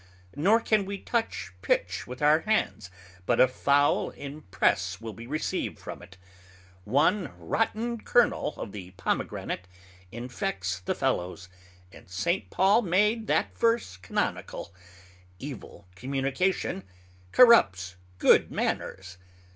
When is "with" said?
2.07-2.23